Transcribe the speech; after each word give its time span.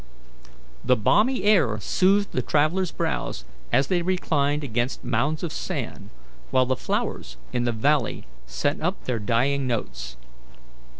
The 0.83 0.95
balmy 0.95 1.43
air 1.43 1.79
soothed 1.79 2.31
the 2.31 2.41
travellers' 2.41 2.91
brows 2.91 3.45
as 3.71 3.85
they 3.85 4.01
reclined 4.01 4.63
against 4.63 5.03
mounds 5.03 5.43
of 5.43 5.53
sand, 5.53 6.09
while 6.49 6.65
the 6.65 6.75
flowers 6.75 7.37
in 7.53 7.65
the 7.65 7.71
valley 7.71 8.25
sent 8.47 8.81
up 8.81 9.03
their 9.03 9.19
dying 9.19 9.67
notes. 9.67 10.15